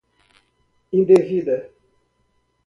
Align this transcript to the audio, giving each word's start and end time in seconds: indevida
indevida 0.95 1.57